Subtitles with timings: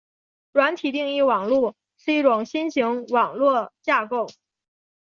[0.53, 4.25] 软体定义网路是一种新型网络架构。